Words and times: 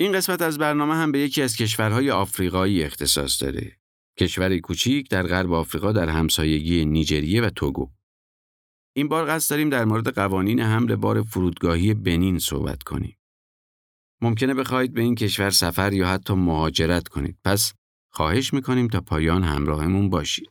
این 0.00 0.12
قسمت 0.12 0.42
از 0.42 0.58
برنامه 0.58 0.94
هم 0.94 1.12
به 1.12 1.18
یکی 1.18 1.42
از 1.42 1.56
کشورهای 1.56 2.10
آفریقایی 2.10 2.82
اختصاص 2.82 3.42
داره. 3.42 3.76
کشوری 4.18 4.60
کوچیک 4.60 5.10
در 5.10 5.26
غرب 5.26 5.52
آفریقا 5.52 5.92
در 5.92 6.08
همسایگی 6.08 6.84
نیجریه 6.84 7.42
و 7.42 7.50
توگو. 7.50 7.90
این 8.96 9.08
بار 9.08 9.30
قصد 9.30 9.50
داریم 9.50 9.70
در 9.70 9.84
مورد 9.84 10.14
قوانین 10.14 10.60
حمل 10.60 10.96
بار 10.96 11.22
فرودگاهی 11.22 11.94
بنین 11.94 12.38
صحبت 12.38 12.82
کنیم. 12.82 13.18
ممکنه 14.20 14.54
بخواهید 14.54 14.94
به 14.94 15.00
این 15.00 15.14
کشور 15.14 15.50
سفر 15.50 15.92
یا 15.92 16.08
حتی 16.08 16.34
مهاجرت 16.34 17.08
کنید. 17.08 17.38
پس 17.44 17.72
خواهش 18.12 18.54
می‌کنیم 18.54 18.88
تا 18.88 19.00
پایان 19.00 19.44
همراهمون 19.44 20.10
باشید. 20.10 20.50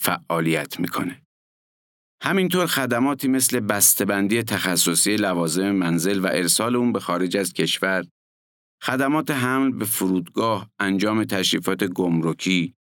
فعالیت 0.00 0.80
می‌کنه. 0.80 1.22
همینطور 2.22 2.66
خدماتی 2.66 3.28
مثل 3.28 3.60
بسته‌بندی 3.60 4.42
تخصصی 4.42 5.16
لوازم 5.16 5.70
منزل 5.70 6.20
و 6.24 6.26
ارسال 6.26 6.76
اون 6.76 6.92
به 6.92 7.00
خارج 7.00 7.36
از 7.36 7.52
کشور، 7.52 8.04
خدمات 8.82 9.30
حمل 9.30 9.72
به 9.72 9.84
فرودگاه، 9.84 10.70
انجام 10.78 11.24
تشریفات 11.24 11.84
گمرکی، 11.84 12.74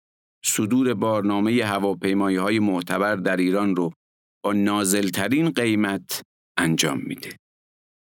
صدور 0.45 0.93
بارنامه 0.93 1.65
هواپیمایی 1.65 2.37
های 2.37 2.59
معتبر 2.59 3.15
در 3.15 3.37
ایران 3.37 3.75
رو 3.75 3.91
با 4.43 4.53
نازلترین 4.53 5.49
قیمت 5.49 6.21
انجام 6.57 7.01
میده. 7.05 7.29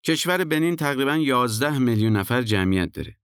کشور 0.07 0.45
بنین 0.45 0.77
تقریبا 0.77 1.17
11 1.17 1.79
میلیون 1.79 2.17
نفر 2.17 2.43
جمعیت 2.43 2.93
داره. 2.93 3.17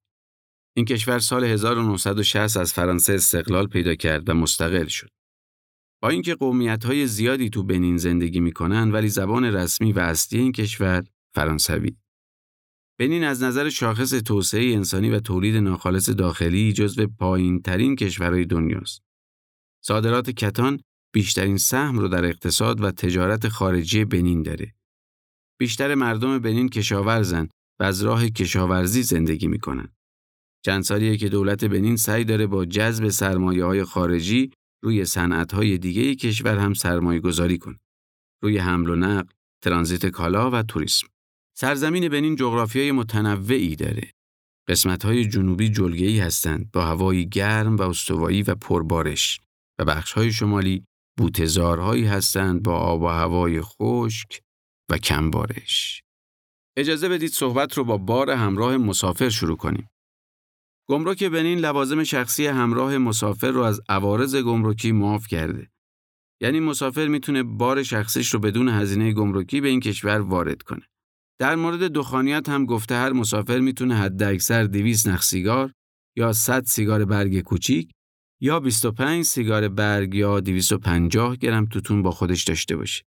این 0.76 0.84
کشور 0.86 1.18
سال 1.18 1.44
1960 1.44 2.56
از 2.56 2.72
فرانسه 2.72 3.12
استقلال 3.12 3.66
پیدا 3.66 3.94
کرد 3.94 4.28
و 4.28 4.34
مستقل 4.34 4.86
شد. 4.86 5.08
با 6.02 6.08
اینکه 6.08 6.36
های 6.84 7.06
زیادی 7.06 7.50
تو 7.50 7.62
بنین 7.62 7.96
زندگی 7.96 8.40
می‌کنن 8.40 8.90
ولی 8.90 9.08
زبان 9.08 9.44
رسمی 9.44 9.92
و 9.92 9.98
اصلی 9.98 10.40
این 10.40 10.52
کشور 10.52 11.04
فرانسوی. 11.34 11.96
بنین 12.98 13.24
از 13.24 13.42
نظر 13.42 13.68
شاخص 13.68 14.10
توسعه 14.10 14.74
انسانی 14.74 15.10
و 15.10 15.20
تولید 15.20 15.56
ناخالص 15.56 16.08
داخلی 16.08 16.72
جزو 16.72 17.06
پایین 17.06 17.62
ترین 17.62 17.96
کشورهای 17.96 18.44
دنیاست. 18.44 19.02
صادرات 19.84 20.30
کتان 20.30 20.80
بیشترین 21.14 21.56
سهم 21.56 21.98
رو 21.98 22.08
در 22.08 22.24
اقتصاد 22.24 22.80
و 22.80 22.90
تجارت 22.90 23.48
خارجی 23.48 24.04
بنین 24.04 24.42
داره. 24.42 24.74
بیشتر 25.60 25.94
مردم 25.94 26.38
بنین 26.38 26.68
کشاورزن 26.68 27.48
و 27.80 27.84
از 27.84 28.02
راه 28.02 28.28
کشاورزی 28.28 29.02
زندگی 29.02 29.46
می‌کنن. 29.46 29.88
چند 30.64 30.82
سالیه 30.82 31.16
که 31.16 31.28
دولت 31.28 31.64
بنین 31.64 31.96
سعی 31.96 32.24
داره 32.24 32.46
با 32.46 32.64
جذب 32.64 33.08
سرمایه 33.08 33.64
های 33.64 33.84
خارجی 33.84 34.50
روی 34.82 35.04
صنعت‌های 35.04 35.78
دیگه 35.78 36.14
کشور 36.14 36.58
هم 36.58 36.74
سرمایه 36.74 37.20
گذاری 37.20 37.58
کن. 37.58 37.78
روی 38.42 38.58
حمل 38.58 38.88
و 38.90 38.96
نقل، 38.96 39.32
ترانزیت 39.64 40.06
کالا 40.06 40.50
و 40.50 40.62
توریسم. 40.62 41.06
سرزمین 41.56 42.08
بنین 42.08 42.36
جغرافیای 42.36 42.92
متنوعی 42.92 43.76
داره. 43.76 44.12
قسمت‌های 44.68 45.28
جنوبی 45.28 45.68
جلگه‌ای 45.68 46.20
هستند 46.20 46.70
با 46.72 46.84
هوایی 46.84 47.28
گرم 47.28 47.76
و 47.76 47.82
استوایی 47.82 48.42
و 48.42 48.54
پربارش 48.54 49.40
و 49.78 49.84
بخش‌های 49.84 50.32
شمالی 50.32 50.84
بوتزارهایی 51.18 52.04
هستند 52.04 52.62
با 52.62 52.76
آب 52.78 53.02
و 53.02 53.06
هوای 53.06 53.60
خشک 53.60 54.40
و 54.90 54.98
کمبارش. 54.98 56.02
اجازه 56.76 57.08
بدید 57.08 57.30
صحبت 57.30 57.78
رو 57.78 57.84
با 57.84 57.96
بار 57.96 58.30
همراه 58.30 58.76
مسافر 58.76 59.28
شروع 59.28 59.56
کنیم. 59.56 59.88
گمرک 60.90 61.24
بنین 61.24 61.58
لوازم 61.58 62.04
شخصی 62.04 62.46
همراه 62.46 62.98
مسافر 62.98 63.50
رو 63.50 63.60
از 63.60 63.80
عوارض 63.88 64.36
گمرکی 64.36 64.92
معاف 64.92 65.26
کرده. 65.26 65.70
یعنی 66.42 66.60
مسافر 66.60 67.08
می‌تونه 67.08 67.42
بار 67.42 67.82
شخصیش 67.82 68.34
رو 68.34 68.40
بدون 68.40 68.68
هزینه 68.68 69.12
گمرکی 69.12 69.60
به 69.60 69.68
این 69.68 69.80
کشور 69.80 70.20
وارد 70.20 70.62
کنه. 70.62 70.86
در 71.40 71.56
مورد 71.56 71.92
دخانیات 71.92 72.48
هم 72.48 72.66
گفته 72.66 72.94
هر 72.94 73.12
مسافر 73.12 73.60
می‌تونه 73.60 73.94
حد 73.94 74.22
اکثر 74.22 74.64
200 74.64 75.08
نخ 75.08 75.22
سیگار 75.22 75.72
یا 76.16 76.32
100 76.32 76.64
سیگار 76.64 77.04
برگ 77.04 77.40
کوچیک 77.40 77.92
یا 78.42 78.60
25 78.60 79.24
سیگار 79.24 79.68
برگ 79.68 80.14
یا 80.14 80.40
250 80.40 81.36
گرم 81.36 81.66
توتون 81.66 82.02
با 82.02 82.10
خودش 82.10 82.44
داشته 82.44 82.76
باشه. 82.76 83.04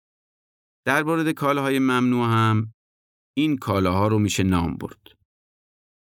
در 0.87 1.03
مورد 1.03 1.31
کالاهای 1.31 1.79
ممنوع 1.79 2.27
هم 2.27 2.73
این 3.37 3.57
کالاها 3.57 4.09
رو 4.09 4.19
میشه 4.19 4.43
نام 4.43 4.77
برد. 4.77 5.12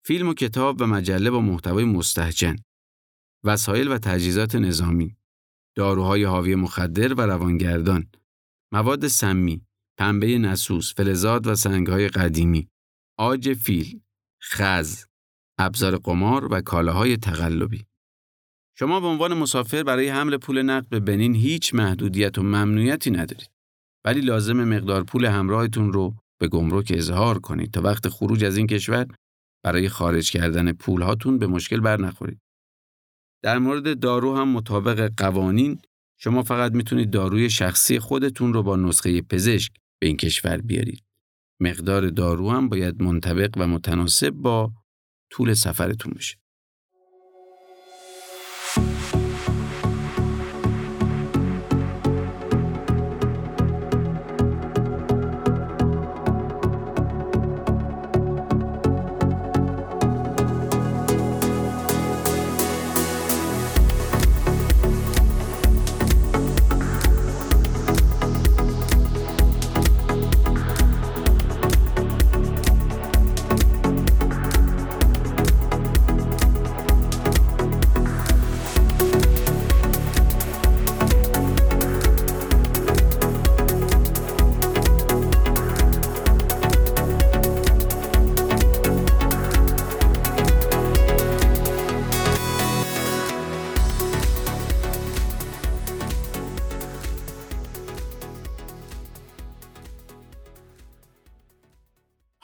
فیلم 0.04 0.28
و 0.28 0.34
کتاب 0.34 0.80
و 0.80 0.86
مجله 0.86 1.30
با 1.30 1.40
محتوای 1.40 1.84
مستهجن، 1.84 2.56
وسایل 3.44 3.88
و 3.88 3.98
تجهیزات 3.98 4.54
نظامی، 4.54 5.16
داروهای 5.76 6.24
حاوی 6.24 6.54
مخدر 6.54 7.14
و 7.14 7.20
روانگردان، 7.20 8.06
مواد 8.72 9.06
سمی، 9.06 9.62
پنبه 9.98 10.38
نسوس، 10.38 10.94
فلزات 10.94 11.46
و 11.46 11.54
سنگهای 11.54 12.08
قدیمی، 12.08 12.68
آج 13.18 13.52
فیل، 13.54 14.00
خز، 14.42 15.04
ابزار 15.58 15.96
قمار 15.96 16.52
و 16.52 16.60
کالاهای 16.60 17.16
تقلبی. 17.16 17.86
شما 18.78 19.00
به 19.00 19.06
عنوان 19.06 19.34
مسافر 19.34 19.82
برای 19.82 20.08
حمل 20.08 20.36
پول 20.36 20.62
نقد 20.62 20.88
به 20.88 21.00
بنین 21.00 21.34
هیچ 21.34 21.74
محدودیت 21.74 22.38
و 22.38 22.42
ممنوعیتی 22.42 23.10
ندارید. 23.10 23.50
ولی 24.04 24.20
لازم 24.20 24.64
مقدار 24.64 25.04
پول 25.04 25.24
همراهتون 25.24 25.92
رو 25.92 26.14
به 26.38 26.48
گمرک 26.48 26.92
اظهار 26.96 27.38
کنید 27.38 27.70
تا 27.70 27.80
وقت 27.80 28.08
خروج 28.08 28.44
از 28.44 28.56
این 28.56 28.66
کشور 28.66 29.06
برای 29.62 29.88
خارج 29.88 30.30
کردن 30.30 30.72
پول 30.72 31.02
هاتون 31.02 31.38
به 31.38 31.46
مشکل 31.46 31.80
بر 31.80 32.00
نخورید. 32.00 32.40
در 33.42 33.58
مورد 33.58 34.00
دارو 34.00 34.36
هم 34.36 34.48
مطابق 34.48 35.12
قوانین 35.16 35.78
شما 36.18 36.42
فقط 36.42 36.72
می‌تونید 36.72 37.10
داروی 37.10 37.50
شخصی 37.50 37.98
خودتون 37.98 38.52
رو 38.52 38.62
با 38.62 38.76
نسخه 38.76 39.22
پزشک 39.22 39.72
به 40.00 40.06
این 40.06 40.16
کشور 40.16 40.56
بیارید. 40.56 41.02
مقدار 41.60 42.08
دارو 42.08 42.50
هم 42.50 42.68
باید 42.68 43.02
منطبق 43.02 43.50
و 43.56 43.66
متناسب 43.66 44.30
با 44.30 44.72
طول 45.30 45.54
سفرتون 45.54 46.12
بشه. 46.12 46.39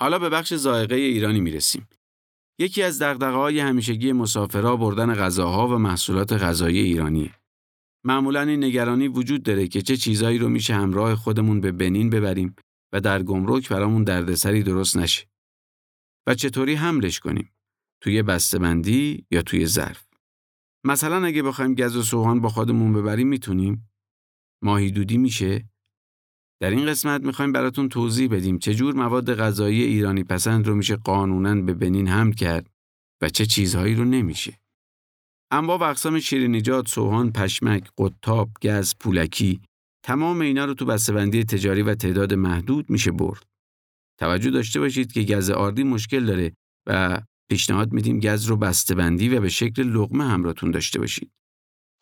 حالا 0.06 0.18
به 0.18 0.28
بخش 0.28 0.54
زائقه 0.54 0.96
ایرانی 0.96 1.40
می‌رسیم. 1.40 1.88
یکی 2.60 2.82
از 2.82 3.02
دغدغه‌های 3.02 3.60
همیشگی 3.60 4.12
مسافرها 4.12 4.76
بردن 4.76 5.14
غذاها 5.14 5.68
و 5.68 5.78
محصولات 5.78 6.32
غذایی 6.32 6.78
ایرانیه. 6.78 7.34
معمولا 8.04 8.40
این 8.40 8.64
نگرانی 8.64 9.08
وجود 9.08 9.42
داره 9.42 9.68
که 9.68 9.82
چه 9.82 9.96
چیزایی 9.96 10.38
رو 10.38 10.48
میشه 10.48 10.74
همراه 10.74 11.14
خودمون 11.14 11.60
به 11.60 11.72
بنین 11.72 12.10
ببریم 12.10 12.56
و 12.92 13.00
در 13.00 13.22
گمرک 13.22 13.68
برامون 13.68 14.04
دردسری 14.04 14.62
درست 14.62 14.96
نشه. 14.96 15.26
و 16.26 16.34
چطوری 16.34 16.74
حملش 16.74 17.20
کنیم؟ 17.20 17.54
توی 18.02 18.22
بسته‌بندی 18.22 19.26
یا 19.30 19.42
توی 19.42 19.66
ظرف؟ 19.66 20.06
مثلا 20.84 21.26
اگه 21.26 21.42
بخوایم 21.42 21.74
گز 21.74 21.96
و 21.96 22.02
سوهان 22.02 22.40
با 22.40 22.48
خودمون 22.48 22.92
ببریم 22.92 23.28
می‌تونیم؟ 23.28 23.90
ماهی 24.62 24.90
دودی 24.90 25.18
میشه؟ 25.18 25.68
در 26.60 26.70
این 26.70 26.86
قسمت 26.86 27.20
می‌خوایم 27.20 27.52
براتون 27.52 27.88
توضیح 27.88 28.28
بدیم 28.28 28.58
چجور 28.58 28.94
مواد 28.94 29.34
غذایی 29.34 29.82
ایرانی 29.82 30.24
پسند 30.24 30.66
رو 30.66 30.74
میشه 30.74 30.96
قانونا 30.96 31.54
به 31.54 31.74
بنین 31.74 32.08
حمل 32.08 32.32
کرد 32.32 32.70
و 33.22 33.28
چه 33.28 33.46
چیزهایی 33.46 33.94
رو 33.94 34.04
نمیشه. 34.04 34.58
انواع 35.50 35.78
و 35.78 35.82
اقسام 35.82 36.20
شیرینیجات، 36.20 36.88
سوهان، 36.88 37.32
پشمک، 37.32 37.90
قطاب، 37.98 38.50
گز، 38.62 38.94
پولکی 39.00 39.60
تمام 40.04 40.40
اینا 40.40 40.64
رو 40.64 40.74
تو 40.74 40.84
بسته‌بندی 40.84 41.44
تجاری 41.44 41.82
و 41.82 41.94
تعداد 41.94 42.34
محدود 42.34 42.90
میشه 42.90 43.10
برد. 43.12 43.42
توجه 44.20 44.50
داشته 44.50 44.80
باشید 44.80 45.12
که 45.12 45.22
گز 45.22 45.50
آردی 45.50 45.84
مشکل 45.84 46.24
داره 46.24 46.52
و 46.86 47.22
پیشنهاد 47.50 47.92
میدیم 47.92 48.20
گز 48.20 48.44
رو 48.44 48.56
بسته‌بندی 48.56 49.28
و 49.28 49.40
به 49.40 49.48
شکل 49.48 49.82
لقمه 49.82 50.24
همراهتون 50.24 50.70
داشته 50.70 50.98
باشید. 50.98 51.30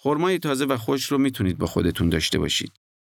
خرمای 0.00 0.38
تازه 0.38 0.64
و 0.64 0.76
خوش 0.76 1.12
رو 1.12 1.18
می‌تونید 1.18 1.58
با 1.58 1.66
خودتون 1.66 2.08
داشته 2.08 2.38
باشید. 2.38 2.72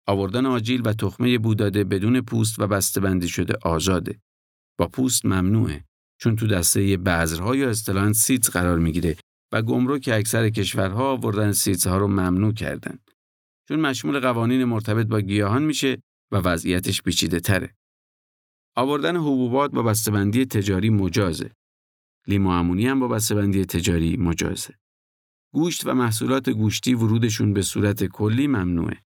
آوردن 0.09 0.47
آجیل 0.47 0.83
و 0.85 0.93
تخمه 0.93 1.39
بوداده 1.39 1.85
بدون 1.85 2.21
پوست 2.21 2.59
و 2.59 2.67
بسته‌بندی 2.67 3.29
شده 3.29 3.55
آزاده. 3.63 4.21
با 4.79 4.89
پوست 4.89 5.27
ممنوعه 5.27 5.85
چون 6.21 6.37
تو 6.37 6.47
دسته 6.47 6.97
بذرها 6.97 7.57
یا 7.57 7.71
اصطلاحاً 7.71 8.13
seed 8.13 8.51
قرار 8.51 8.79
می‌گیره 8.79 9.17
و 9.53 9.63
گمرک 9.63 10.11
اکثر 10.13 10.49
کشورها 10.49 11.13
آوردن 11.13 11.53
seeds 11.53 11.87
ها 11.87 11.97
رو 11.97 12.09
ممنوع 12.09 12.53
کردن. 12.53 12.99
چون 13.69 13.81
مشمول 13.81 14.21
قوانین 14.21 14.65
مرتبط 14.65 15.07
با 15.07 15.21
گیاهان 15.21 15.63
میشه 15.63 15.99
و 16.33 16.37
وضعیتش 16.37 17.03
پیچیده 17.03 17.41
تره. 17.41 17.75
آوردن 18.77 19.17
حبوبات 19.17 19.71
با 19.71 19.83
بسته‌بندی 19.83 20.45
تجاری 20.45 20.91
مجازه. 20.91 21.51
لیمو 22.27 22.51
امونی 22.51 22.87
هم 22.87 23.01
با 23.01 23.09
بسته‌بندی 23.09 23.65
تجاری 23.65 24.17
مجازه. 24.17 24.75
گوشت 25.55 25.87
و 25.87 25.95
محصولات 25.95 26.51
گوشتی 26.51 26.95
ورودشون 26.95 27.53
به 27.53 27.63
صورت 27.63 28.05
کلی 28.05 28.47
ممنوعه. 28.47 29.03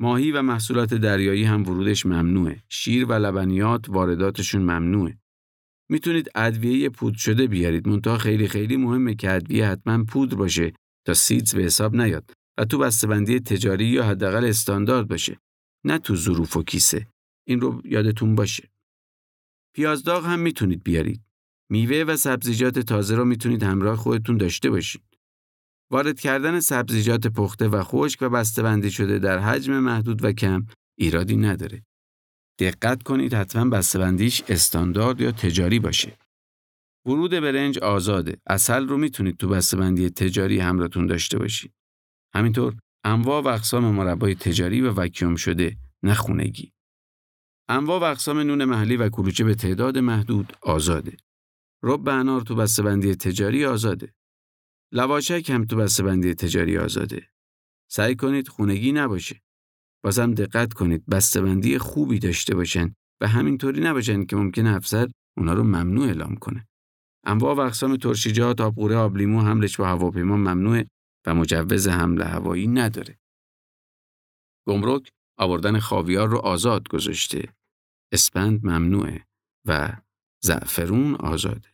ماهی 0.00 0.32
و 0.32 0.42
محصولات 0.42 0.94
دریایی 0.94 1.44
هم 1.44 1.62
ورودش 1.62 2.06
ممنوعه. 2.06 2.62
شیر 2.68 3.04
و 3.04 3.12
لبنیات 3.12 3.88
وارداتشون 3.88 4.62
ممنوعه. 4.62 5.18
می‌تونید 5.90 6.28
ادویه 6.34 6.88
پودر 6.88 7.18
شده 7.18 7.46
بیارید. 7.46 7.88
منتها 7.88 8.18
خیلی 8.18 8.48
خیلی 8.48 8.76
مهمه 8.76 9.14
که 9.14 9.34
ادویه 9.34 9.66
حتما 9.66 10.04
پودر 10.04 10.36
باشه 10.36 10.72
تا 11.06 11.14
سیدز 11.14 11.54
به 11.54 11.62
حساب 11.62 11.96
نیاد 11.96 12.30
و 12.58 12.64
تو 12.64 12.78
بسته‌بندی 12.78 13.40
تجاری 13.40 13.86
یا 13.86 14.04
حداقل 14.04 14.44
استاندارد 14.44 15.08
باشه 15.08 15.38
نه 15.84 15.98
تو 15.98 16.16
ظروف 16.16 16.56
و 16.56 16.62
کیسه. 16.62 17.06
این 17.46 17.60
رو 17.60 17.82
یادتون 17.84 18.34
باشه. 18.34 18.70
پیازداغ 19.74 20.26
هم 20.26 20.38
می‌تونید 20.38 20.82
بیارید. 20.84 21.22
میوه 21.70 22.04
و 22.12 22.16
سبزیجات 22.16 22.78
تازه 22.78 23.16
رو 23.16 23.24
می‌تونید 23.24 23.62
همراه 23.62 23.96
خودتون 23.96 24.36
داشته 24.36 24.70
باشید. 24.70 25.13
وارد 25.90 26.20
کردن 26.20 26.60
سبزیجات 26.60 27.26
پخته 27.26 27.68
و 27.68 27.82
خشک 27.82 28.22
و 28.22 28.28
بسته‌بندی 28.28 28.90
شده 28.90 29.18
در 29.18 29.38
حجم 29.38 29.78
محدود 29.78 30.24
و 30.24 30.32
کم 30.32 30.66
ایرادی 30.98 31.36
نداره 31.36 31.82
دقت 32.58 33.02
کنید 33.02 33.34
حتما 33.34 33.70
بسته‌بندیش 33.70 34.42
استاندارد 34.48 35.20
یا 35.20 35.32
تجاری 35.32 35.78
باشه. 35.78 36.18
ورود 37.06 37.30
برنج 37.30 37.78
آزاده. 37.78 38.36
اصل 38.46 38.88
رو 38.88 38.96
می‌تونید 38.96 39.36
تو 39.36 39.48
بسته‌بندی 39.48 40.10
تجاری 40.10 40.58
همراهتون 40.58 41.06
داشته 41.06 41.38
باشید. 41.38 41.72
همینطور 42.34 42.76
انواع 43.04 43.42
و 43.42 43.48
اقسام 43.48 43.84
مربای 43.84 44.34
تجاری 44.34 44.80
و 44.80 44.90
وکیوم 44.90 45.36
شده 45.36 45.76
نه 46.02 46.14
خونگی. 46.14 46.72
انواع 47.68 48.00
و 48.00 48.04
اقسام 48.04 48.38
نون 48.38 48.64
محلی 48.64 48.96
و 48.96 49.08
کلوچه 49.08 49.44
به 49.44 49.54
تعداد 49.54 49.98
محدود 49.98 50.52
آزاده. 50.62 51.16
رب 51.82 52.08
انار 52.08 52.40
تو 52.40 52.54
بسته‌بندی 52.54 53.14
تجاری 53.14 53.66
آزاده. 53.66 54.14
لواشک 54.94 55.50
هم 55.50 55.64
تو 55.64 55.76
بسته‌بندی 55.76 56.34
تجاری 56.34 56.78
آزاده. 56.78 57.30
سعی 57.90 58.16
کنید 58.16 58.48
خونگی 58.48 58.92
نباشه. 58.92 59.42
بازم 60.04 60.34
دقت 60.34 60.72
کنید 60.72 61.06
بسته‌بندی 61.06 61.78
خوبی 61.78 62.18
داشته 62.18 62.54
باشن 62.54 62.94
و 63.20 63.28
همینطوری 63.28 63.80
نباشن 63.80 64.24
که 64.24 64.36
ممکنه 64.36 64.76
افسر 64.76 65.10
اونا 65.36 65.52
رو 65.52 65.62
ممنوع 65.62 66.06
اعلام 66.06 66.36
کنه. 66.36 66.68
انواع 67.26 67.54
و 67.54 67.60
اقسام 67.60 67.96
ترشیجات، 67.96 68.60
آبقوره، 68.60 68.96
آبلیمو 68.96 69.40
حملش 69.40 69.76
با 69.76 69.86
هواپیما 69.86 70.36
ممنوعه 70.36 70.86
و 71.26 71.34
مجوز 71.34 71.88
حمل 71.88 72.22
هوایی 72.22 72.66
نداره. 72.66 73.18
گمرک 74.68 75.08
آوردن 75.38 75.78
خاویار 75.78 76.28
رو 76.28 76.38
آزاد 76.38 76.88
گذاشته. 76.88 77.54
اسپند 78.12 78.66
ممنوعه 78.66 79.26
و 79.66 79.96
زعفرون 80.44 81.14
آزاده. 81.14 81.73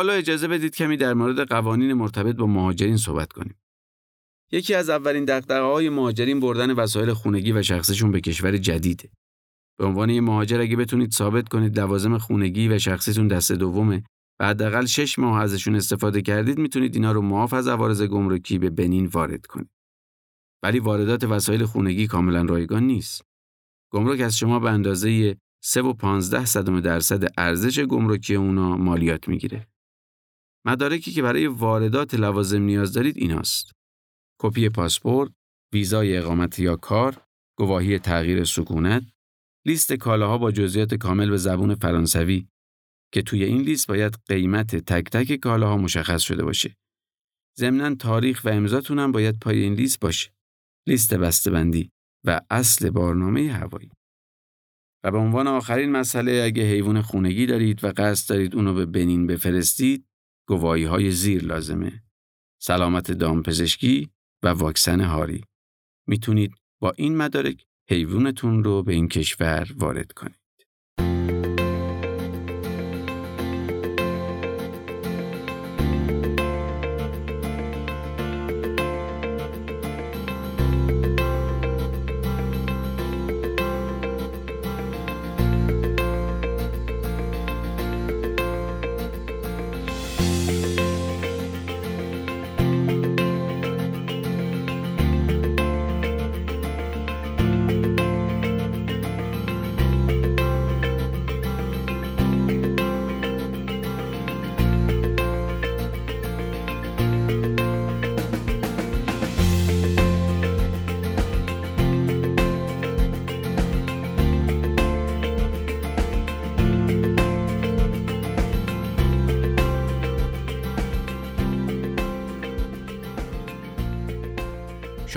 حالا 0.00 0.12
اجازه 0.12 0.48
بدید 0.48 0.76
کمی 0.76 0.96
در 0.96 1.14
مورد 1.14 1.48
قوانین 1.48 1.92
مرتبط 1.92 2.36
با 2.36 2.46
مهاجرین 2.46 2.96
صحبت 2.96 3.32
کنیم. 3.32 3.54
یکی 4.52 4.74
از 4.74 4.90
اولین 4.90 5.24
دقدقه 5.24 5.60
های 5.60 5.88
مهاجرین 5.88 6.40
بردن 6.40 6.70
وسایل 6.70 7.12
خونگی 7.12 7.52
و 7.52 7.62
شخصیشون 7.62 8.10
به 8.10 8.20
کشور 8.20 8.56
جدیده. 8.56 9.10
به 9.78 9.86
عنوان 9.86 10.10
یه 10.10 10.20
مهاجر 10.20 10.60
اگه 10.60 10.76
بتونید 10.76 11.12
ثابت 11.12 11.48
کنید 11.48 11.78
لوازم 11.78 12.18
خونگی 12.18 12.68
و 12.68 12.78
شخصیتون 12.78 13.28
دست 13.28 13.52
دومه 13.52 14.04
و 14.40 14.46
حداقل 14.46 14.86
شش 14.86 15.18
ماه 15.18 15.42
ازشون 15.42 15.76
استفاده 15.76 16.22
کردید 16.22 16.58
می‌تونید 16.58 16.94
اینا 16.94 17.12
رو 17.12 17.22
معاف 17.22 17.52
از 17.52 17.68
عوارض 17.68 18.02
گمرکی 18.02 18.58
به 18.58 18.70
بنین 18.70 19.06
وارد 19.06 19.46
کنید. 19.46 19.70
ولی 20.62 20.78
واردات 20.78 21.24
وسایل 21.24 21.64
خونگی 21.64 22.06
کاملا 22.06 22.42
رایگان 22.42 22.82
نیست. 22.82 23.22
گمرک 23.92 24.20
از 24.20 24.36
شما 24.36 24.58
به 24.58 24.70
اندازه 24.70 25.36
3.15 25.64 26.44
صدم 26.44 26.80
درصد 26.80 27.32
ارزش 27.38 27.80
گمرکی 27.80 28.34
اونا 28.34 28.76
مالیات 28.76 29.28
می‌گیره. 29.28 29.66
مدارکی 30.66 31.12
که 31.12 31.22
برای 31.22 31.46
واردات 31.46 32.14
لوازم 32.14 32.62
نیاز 32.62 32.92
دارید 32.92 33.16
ایناست. 33.16 33.72
کپی 34.40 34.68
پاسپورت، 34.68 35.32
ویزای 35.74 36.16
اقامت 36.16 36.58
یا 36.58 36.76
کار، 36.76 37.22
گواهی 37.58 37.98
تغییر 37.98 38.44
سکونت، 38.44 39.02
لیست 39.66 39.92
کالاها 39.92 40.38
با 40.38 40.52
جزئیات 40.52 40.94
کامل 40.94 41.30
به 41.30 41.36
زبون 41.36 41.74
فرانسوی 41.74 42.46
که 43.14 43.22
توی 43.22 43.44
این 43.44 43.62
لیست 43.62 43.86
باید 43.86 44.18
قیمت 44.28 44.76
تک 44.76 45.10
تک 45.10 45.36
کالاها 45.36 45.76
مشخص 45.76 46.22
شده 46.22 46.44
باشه. 46.44 46.76
ضمناً 47.58 47.94
تاریخ 47.94 48.44
و 48.44 48.48
امضاتون 48.48 48.98
هم 48.98 49.12
باید 49.12 49.38
پای 49.38 49.58
این 49.58 49.74
لیست 49.74 50.00
باشه. 50.00 50.30
لیست 50.88 51.14
بسته‌بندی 51.14 51.90
و 52.26 52.40
اصل 52.50 52.90
بارنامه 52.90 53.52
هوایی. 53.52 53.90
و 55.04 55.10
به 55.10 55.18
عنوان 55.18 55.46
آخرین 55.46 55.92
مسئله 55.92 56.42
اگه 56.44 56.62
حیوان 56.62 57.02
خونگی 57.02 57.46
دارید 57.46 57.84
و 57.84 57.92
قصد 57.96 58.28
دارید 58.28 58.54
اونو 58.54 58.74
به 58.74 58.86
بنین 58.86 59.26
بفرستید، 59.26 60.06
گواهی 60.50 60.84
های 60.84 61.10
زیر 61.10 61.44
لازمه. 61.44 62.02
سلامت 62.60 63.12
دامپزشکی 63.12 64.10
و 64.42 64.48
واکسن 64.48 65.00
هاری. 65.00 65.44
می‌تونید 66.06 66.54
با 66.80 66.92
این 66.96 67.16
مدارک 67.16 67.64
حیوانتون 67.90 68.64
رو 68.64 68.82
به 68.82 68.92
این 68.92 69.08
کشور 69.08 69.68
وارد 69.76 70.12
کنید. 70.12 71.39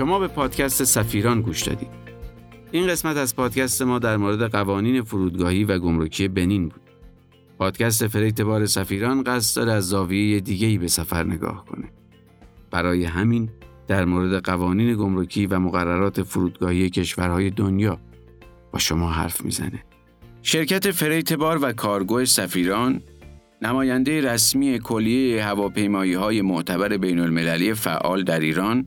شما 0.04 0.18
به 0.18 0.28
پادکست 0.28 0.84
سفیران 0.84 1.40
گوش 1.40 1.62
دادید. 1.62 1.88
این 2.72 2.86
قسمت 2.86 3.16
از 3.16 3.36
پادکست 3.36 3.82
ما 3.82 3.98
در 3.98 4.16
مورد 4.16 4.50
قوانین 4.50 5.02
فرودگاهی 5.02 5.64
و 5.64 5.78
گمرکی 5.78 6.28
بنین 6.28 6.68
بود. 6.68 6.80
پادکست 7.58 8.06
freight 8.06 8.40
بار 8.40 8.66
سفیران 8.66 9.22
قصد 9.22 9.56
داره 9.56 9.72
از 9.72 9.88
زاویه 9.88 10.40
دیگه‌ای 10.40 10.78
به 10.78 10.88
سفر 10.88 11.24
نگاه 11.24 11.64
کنه. 11.64 11.90
برای 12.70 13.04
همین 13.04 13.48
در 13.86 14.04
مورد 14.04 14.44
قوانین 14.44 14.94
گمرکی 14.94 15.46
و 15.46 15.58
مقررات 15.58 16.22
فرودگاهی 16.22 16.90
کشورهای 16.90 17.50
دنیا 17.50 17.98
با 18.72 18.78
شما 18.78 19.10
حرف 19.10 19.44
می‌زنه. 19.44 19.84
شرکت 20.42 20.90
freight 20.90 21.32
بار 21.32 21.58
و 21.62 21.72
کارگو 21.72 22.24
سفیران 22.24 23.02
نماینده 23.62 24.20
رسمی 24.20 24.78
کلیه 24.78 25.44
هواپیمایی 25.44 26.14
های 26.14 26.42
معتبر 26.42 26.96
بین 26.96 27.18
المللی 27.18 27.74
فعال 27.74 28.22
در 28.24 28.40
ایران 28.40 28.86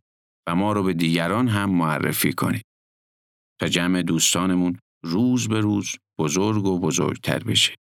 و 0.47 0.55
ما 0.55 0.71
رو 0.71 0.83
به 0.83 0.93
دیگران 0.93 1.47
هم 1.47 1.69
معرفی 1.69 2.33
کنید. 2.33 2.65
تا 3.59 3.67
جمع 3.67 4.01
دوستانمون 4.01 4.79
روز 5.03 5.47
به 5.47 5.59
روز 5.59 5.91
بزرگ 6.19 6.65
و 6.65 6.79
بزرگتر 6.79 7.39
بشه. 7.39 7.75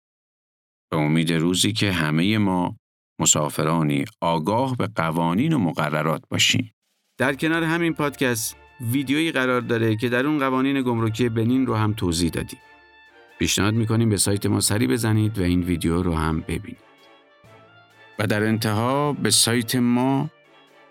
به 0.91 0.97
امید 0.97 1.33
روزی 1.33 1.73
که 1.73 1.91
همه 1.91 2.37
ما 2.37 2.77
مسافرانی 3.19 4.05
آگاه 4.21 4.77
به 4.77 4.87
قوانین 4.95 5.53
و 5.53 5.57
مقررات 5.57 6.23
باشیم. 6.29 6.71
در 7.17 7.35
کنار 7.35 7.63
همین 7.63 7.93
پادکست 7.93 8.55
ویدیویی 8.81 9.31
قرار 9.31 9.61
داره 9.61 9.95
که 9.95 10.09
در 10.09 10.25
اون 10.25 10.39
قوانین 10.39 10.81
گمرکی 10.81 11.29
بنین 11.29 11.65
رو 11.65 11.75
هم 11.75 11.93
توضیح 11.93 12.29
دادیم. 12.29 12.59
پیشنهاد 13.39 13.73
می‌کنیم 13.73 14.09
به 14.09 14.17
سایت 14.17 14.45
ما 14.45 14.59
سری 14.59 14.87
بزنید 14.87 15.39
و 15.39 15.43
این 15.43 15.63
ویدیو 15.63 16.01
رو 16.01 16.13
هم 16.13 16.41
ببینید. 16.41 16.89
و 18.19 18.27
در 18.27 18.43
انتها 18.43 19.13
به 19.13 19.29
سایت 19.29 19.75
ما 19.75 20.29